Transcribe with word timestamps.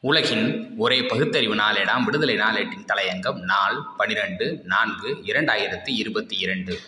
உலகின் 0.00 0.74
ஒரே 0.76 1.02
பகுத்தறிவு 1.02 1.54
நாளேடாம் 1.54 2.04
விடுதலை 2.04 2.36
நாளேட்டின் 2.36 2.86
தலையங்கம் 2.86 3.38
நாள் 3.38 3.82
பனிரெண்டு 3.96 4.60
நான்கு 4.64 5.14
இரண்டாயிரத்தி 5.14 5.88
இருபத்தி 5.88 6.36
இரண்டு. 6.36 6.78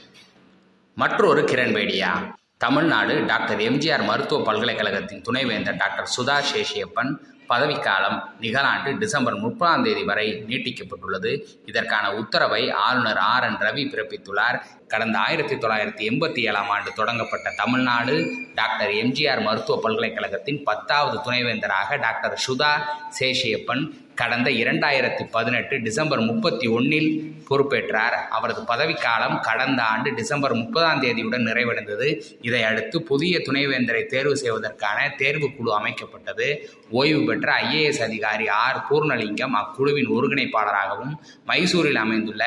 மற்றொரு 0.94 1.42
கிரண்பேடியா. 1.42 2.38
தமிழ்நாடு 2.64 3.14
டாக்டர் 3.28 3.60
எம்ஜிஆர் 3.66 4.02
மருத்துவ 4.08 4.38
பல்கலைக்கழகத்தின் 4.48 5.22
துணைவேந்தர் 5.26 5.78
டாக்டர் 5.82 6.08
சுதா 6.14 6.34
சேஷியப்பன் 6.48 7.12
பதவிக்காலம் 7.50 8.18
நிகழாண்டு 8.42 8.90
டிசம்பர் 9.02 9.36
முப்பதாம் 9.44 9.84
தேதி 9.84 10.02
வரை 10.10 10.26
நீட்டிக்கப்பட்டுள்ளது. 10.48 11.30
இதற்கான 11.70 12.06
உத்தரவை 12.20 12.60
ஆளுநர் 12.82 13.20
ஆர் 13.30 13.46
என் 13.46 13.58
ரவி 13.66 13.84
பிறப்பித்துள்ளார். 13.92 14.58
கடந்த 14.92 15.16
ஆயிரத்தி 15.18 15.54
தொள்ளாயிரத்தி 15.54 16.04
எண்பத்தி 16.10 16.42
ஏழாம் 16.50 16.70
ஆண்டு 16.74 16.92
தொடங்கப்பட்ட 16.98 17.54
தமிழ்நாடு 17.62 18.16
டாக்டர் 18.54 18.92
எம்ஜிஆர் 19.02 19.42
மருத்துவ 19.48 19.78
பல்கலைக்கழகத்தின் 19.86 20.60
பத்தாவது 20.68 21.18
துணைவேந்தராக 21.26 21.98
டாக்டர் 22.06 22.36
சுதா 22.46 22.72
சேஷியப்பன் 23.20 23.84
கடந்த 24.20 24.48
இரண்டாயிரத்தி 24.62 25.24
பதினெட்டு 25.30 25.74
டிசம்பர் 25.80 26.20
முப்பத்தி 26.20 26.66
ஒன்னில் 26.66 27.08
பொறுப்பேற்றார். 27.50 28.16
அவரது 28.36 28.62
பதவிக்காலம் 28.62 29.36
கடந்த 29.40 29.80
ஆண்டு 29.82 30.14
டிசம்பர் 30.14 30.54
முப்பதாம் 30.54 31.02
தேதியுடன் 31.02 31.46
நிறைவடைந்தது. 31.48 32.08
இதை 32.40 32.62
அடுத்து 32.62 33.02
புதிய 33.02 33.38
துணைவேந்தரை 33.38 34.02
தேர்வு 34.06 34.36
செய்வதற்கான 34.36 34.98
தேர்வுக்குழு 35.18 35.72
அமைக்கப்பட்டது. 35.78 36.48
ஓய்வு 36.90 37.22
பெற்ற 37.24 37.56
ஐஏஎஸ் 37.62 38.02
அதிகாரி 38.08 38.48
ஆர். 38.48 38.84
பூர்ணலிங்கம் 38.90 39.56
அக்குழுவின் 39.62 40.12
ஒருங்கிணைப்பாளராகவும் 40.16 41.14
மைசூரில் 41.46 42.02
அமைந்துள்ள 42.04 42.44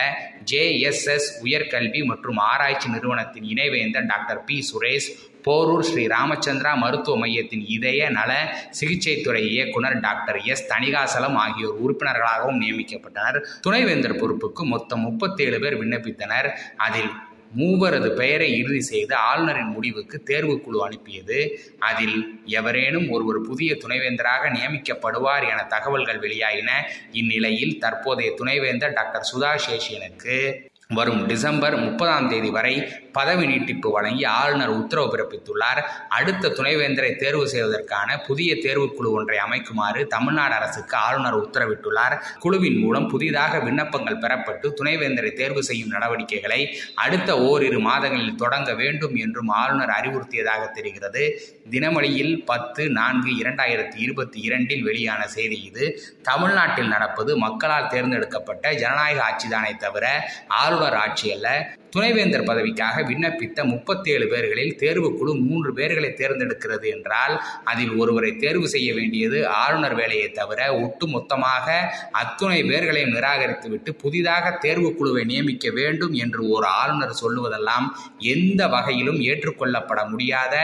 ஜேஎஸ்எஸ் 0.52 1.30
உயர்கல்வி 1.44 2.02
மற்றும் 2.06 2.42
ஆராய்ச்சி 2.52 2.90
நிறுவனத்தின் 2.90 3.44
இணைவேந்தர் 3.44 4.06
டாக்டர் 4.06 4.44
பி. 4.44 4.58
சுரேஷ் 4.72 5.12
போரூர் 5.48 5.80
ஸ்ரீ 5.80 6.08
ராமச்சந்திரா 6.08 6.76
மருத்துவ 6.76 7.18
மையத்தின் 7.18 7.66
இதய 7.68 8.10
நல 8.10 8.32
சிகிச்சைத்துறை 8.80 9.44
இயக்குனர் 9.50 10.00
டாக்டர் 10.00 10.42
எஸ் 10.42 10.70
தணிகாசலம் 10.74 11.36
ஆகியோர் 11.36 11.78
உறுப்பினர்களாகவும் 11.84 12.62
நியமிக்கப்பட்டனர். 12.64 13.40
துணைவேந்தர் 13.62 14.20
பொறுப்புக்கு 14.22 14.64
மொத்தம் 14.64 15.00
முப்பத்தேழு 15.00 15.60
பேர் 15.60 15.80
விண்ணப்பித்தனர். 15.82 16.50
அதில் 16.78 17.12
மூவரது 17.58 18.10
பெயரை 18.10 18.58
இறுதி 18.58 18.82
செய்து 18.82 19.16
ஆளுநரின் 19.16 19.72
முடிவுக்கு 19.72 20.24
தேர்வுக்குழு 20.26 20.80
அனுப்பியது. 20.80 21.40
அதில் 21.80 22.40
எவரேனும் 22.46 23.10
ஒருவர் 23.10 23.42
புதிய 23.42 23.74
துணைவேந்தராக 23.74 24.50
நியமிக்கப்படுவார் 24.58 25.50
என 25.52 25.64
தகவல்கள் 25.64 26.20
வெளியாயின. 26.20 26.70
இந்நிலையில் 27.12 27.80
தற்போதைய 27.80 28.32
துணைவேந்தர் 28.36 28.94
டாக்டர் 28.94 29.30
சுதா 29.34 29.52
சேஷியனுக்கு 29.68 30.38
வரும் 30.96 31.26
டிசம்பர் 31.26 31.76
முப்பதாம் 31.78 32.28
தேதி 32.30 32.50
வரை 32.50 32.74
பதவி 33.12 33.46
நீட்டிப்பு 33.46 33.92
வழங்கி 33.92 34.24
ஆளுநர் 34.24 34.72
உத்தரவு 34.78 35.08
பிறப்பித்துள்ளார். 35.14 35.82
அடுத்த 36.10 36.50
துணைவேந்தரை 36.50 37.16
தேர்வு 37.16 37.50
செய்வதற்கான 37.50 38.18
புதிய 38.18 38.56
தேர்வுக்குழு 38.56 39.10
ஒன்றை 39.18 39.38
அமைக்குமாறு 39.38 40.08
தமிழ்நாடு 40.08 40.54
அரசுக்கு 40.54 40.98
ஆளுநர் 40.98 41.38
உத்தரவிட்டுள்ளார். 41.42 42.16
குழுவின் 42.40 42.80
மூலம் 42.80 43.08
புதிதாக 43.08 43.60
விண்ணப்பங்கள் 43.60 44.18
பெறப்பட்டு 44.18 44.70
துணைவேந்தரை 44.82 45.34
தேர்வு 45.34 45.64
செய்யும் 45.64 45.88
நடவடிக்கைகளை 45.88 46.78
அடுத்த 46.96 47.40
ஓரிரு 47.40 47.80
மாதங்களில் 47.80 48.36
தொடங்க 48.36 48.74
வேண்டும் 48.74 49.16
என்றும் 49.16 49.48
ஆளுநர் 49.48 49.94
அறிவுறுத்தியதாக 50.00 50.72
தெரிகிறது. 50.72 51.24
தினமொழியில் 51.70 52.46
பத்து 52.46 52.90
நான்கு 52.90 53.32
இரண்டாயிரத்தி 53.44 53.98
இருபத்தி 53.98 54.40
இரண்டில் 54.42 54.84
வெளியான 54.84 55.28
செய்தி 55.28 55.62
இது. 55.64 55.86
தமிழ்நாட்டில் 56.22 56.88
நடப்பது 56.88 57.38
மக்களால் 57.38 57.88
தேர்ந்தெடுக்கப்பட்ட 57.88 58.74
ஜனநாயக 58.74 59.22
ஆட்சிதானே 59.30 59.78
தவிர 59.78 60.06
ஆளுநர் 60.48 60.83
ஆட்சி 60.92 61.32
அல்ல 61.32 61.48
துணைவேந்தர் 61.94 62.46
பதவிக்காக 62.50 63.04
விண்ணப்பித்த 63.10 63.64
முப்பத்தேழு 63.64 64.26
பேர்களில் 64.26 64.72
தேர்வுக்குழு 64.82 65.34
மூன்று 65.48 65.70
பேர்களை 65.74 66.10
தேர்ந்தெடுக்கிறது 66.22 66.88
என்றால் 66.90 67.34
அதில் 67.64 67.94
ஒருவரை 67.96 68.32
தேர்வு 68.36 68.68
செய்ய 68.68 68.90
வேண்டியது 68.94 69.40
ஆளுநர் 69.48 69.96
வேலையை 69.96 70.30
தவிர 70.32 70.60
ஒட்டுமொத்தமாக 70.80 71.68
அத்துணை 72.12 72.60
பேர்களையும் 72.64 73.14
நிராகரித்துவிட்டு 73.14 73.92
புதிதாக 74.04 74.56
தேர்வுக்குழுவை 74.64 75.24
நியமிக்க 75.24 75.72
வேண்டும் 75.72 76.16
என்று 76.24 76.42
ஒரு 76.50 76.68
ஆளுநர் 76.82 77.20
சொல்லுவதெல்லாம் 77.22 77.88
எந்த 78.34 78.62
வகையிலும் 78.68 79.20
ஏற்றுக்கொள்ளப்பட 79.30 80.00
முடியாத 80.10 80.56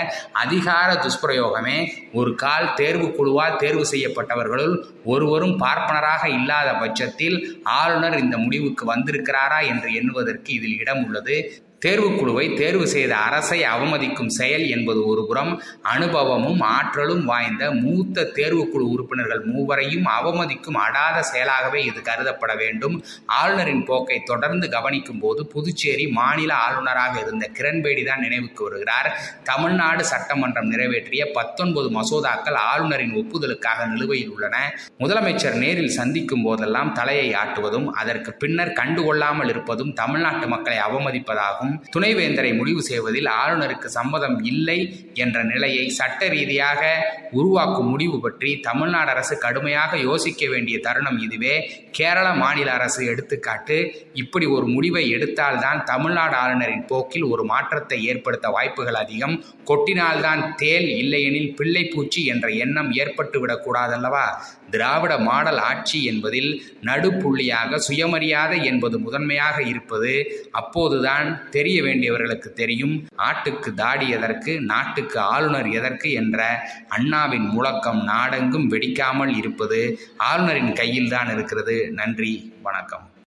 அதிகார 0.44 0.90
துஷ்பிரயோகமே. 1.06 1.78
ஒரு 2.13 2.31
கால் 2.35 2.67
தேர்வுக்குழுவால் 2.78 3.56
தேர்வு 3.56 3.85
செய்யப்பட்டவர்களுள் 3.91 4.75
ஒருவரும் 5.03 5.56
பார்ப்பனராக 5.59 6.23
இல்லாத 6.29 6.69
பட்சத்தில் 6.73 7.38
ஆளுநர் 7.79 8.17
இந்த 8.19 8.35
முடிவுக்கு 8.38 8.84
வந்திருக்கிறாரா 8.94 9.61
என்று 9.67 9.90
எண்ணுவதற்கு 9.94 10.50
இதில் 10.53 10.78
இடம் 10.78 11.03
உள்ளது. 11.06 11.17
உள்ளது 11.19 11.38
தேர்வுக்குழுவை 11.85 12.45
தேர்வு 12.59 12.85
செய்த 12.94 13.13
அரசை 13.28 13.59
அவமதிக்கும் 13.73 14.31
செயல் 14.38 14.66
என்பது 14.75 15.01
ஒருபுறம் 15.12 15.51
அனுபவமும் 15.94 16.62
ஆற்றலும் 16.75 17.23
வாய்ந்த 17.25 17.63
மூத்த 17.84 18.25
தேர்வுக்குழு 18.38 18.85
உறுப்பினர்கள் 18.94 19.44
மூவரையும் 19.51 20.07
அவமதிக்கும் 20.17 20.79
அடாத 20.85 21.17
செயலாகவே 21.31 21.81
இது 21.90 22.01
கருதப்பட 22.09 22.53
வேண்டும். 22.63 22.95
ஆளுநரின் 23.40 23.85
போக்கை 23.90 24.17
தொடர்ந்து 24.31 24.69
கவனிக்கும் 24.75 25.22
போது 25.23 25.41
புதுச்சேரி 25.53 26.07
மாநில 26.19 26.51
ஆளுநராக 26.66 27.16
இருந்த 27.19 27.45
கிரண்பேடி 27.59 28.03
தான் 28.09 28.23
நினைவுக்கு 28.25 28.63
வருகிறார். 28.67 29.09
தமிழ்நாடு 29.44 30.03
சட்டமன்றம் 30.06 30.69
நிறைவேற்றிய 30.73 31.25
பத்தொன்பது 31.38 31.90
மசோதாக்கள் 32.00 32.59
ஆளுநரின் 32.72 33.16
ஒப்புதலுக்காக 33.22 33.88
நிலுவையில் 33.94 34.34
உள்ளன. 34.35 34.56
முதலமைச்சர் 35.00 35.57
நேரில் 35.63 35.96
சந்திக்கும் 36.00 36.46
போதெல்லாம் 36.47 36.94
தலையை 37.00 37.29
ஆட்டுவதும் 37.44 37.88
அதற்கு 38.03 38.34
பின்னர் 38.44 38.75
கண்டுகொள்ளாமல் 38.81 39.51
இருப்பதும் 39.56 39.94
தமிழ்நாட்டு 39.94 40.47
மக்களை 40.47 40.78
அவமதிப்பதாகும். 40.88 41.69
ஆகும் 41.69 41.91
துணைவேந்தரை 41.96 42.52
முடிவு 42.59 42.81
செய்வதில் 42.90 43.30
ஆளுநருக்கு 43.41 43.88
சம்மதம் 43.97 44.38
இல்லை 44.52 44.80
என்ற 45.24 45.38
நிலையை 45.44 45.85
சட்ட 46.00 46.28
ரீதியாக 46.28 46.81
உருவாக்கும் 47.40 47.90
முடிவு 47.94 48.18
பற்றி 48.19 48.52
தமிழ்நாடு 48.68 49.12
அரசு 49.16 49.35
கடுமையாக 49.38 50.00
யோசிக்க 50.08 50.41
வேண்டிய 50.53 50.78
தருணம் 50.88 51.19
இதுவே. 51.25 51.56
கேரள 51.91 52.28
மாநில 52.41 52.69
அரசு 52.72 53.02
எடுத்துக்காட்டு 53.12 53.78
இப்படி 54.13 54.46
ஒரு 54.56 54.66
முடிவை 54.75 55.03
எடுத்தால்தான் 55.16 55.79
தமிழ்நாடு 55.84 56.35
ஆளுநரின் 56.44 56.88
போக்கில் 56.88 57.28
ஒரு 57.34 57.44
மாற்றத்தை 57.52 58.00
ஏற்படுத்த 58.12 58.47
வாய்ப்புகள் 58.50 59.00
அதிகம். 59.03 59.35
கொட்டினால்தான் 59.69 60.41
தேல் 60.62 60.90
இல்லையெனில் 61.02 61.53
பிள்ளை 61.56 61.84
பூச்சி 61.94 62.22
என்ற 62.25 62.47
எண்ணம் 62.63 62.91
ஏற்பட்டுவிடக்கூடாதல்லவா 63.02 64.25
திராவிட 64.74 65.13
மாடல் 65.28 65.59
ஆட்சி 65.69 66.00
என்பதில் 66.03 66.52
நடுப்புள்ளியாக 66.88 67.79
சுயமரியாதை 67.88 68.59
என்பது 68.72 68.96
முதன்மையாக 69.00 69.58
இருப்பது 69.72 70.12
அப்போதுதான் 70.59 71.28
தெரிய 71.59 71.81
வேண்டியவர்களுக்கு 71.84 72.50
தெரியும். 72.62 72.96
ஆட்டுக்கு 73.18 73.74
தாடி 73.74 74.09
எதற்கு 74.09 74.62
நாட்டுக்கு 74.62 75.20
ஆளுநர் 75.20 75.70
எதற்கு 75.70 76.12
என்ற 76.12 76.47
அண்ணாவின் 76.90 77.47
முழக்கம் 77.56 78.03
நாடெங்கும் 78.03 78.72
வெடிக்காமல் 78.72 79.38
இருப்பது 79.38 79.80
ஆளுநரின் 80.18 80.74
கையில்தான் 80.74 81.31
இருக்கிறது. 81.34 81.92
நன்றி 81.92 82.34
வணக்கம். 82.62 83.09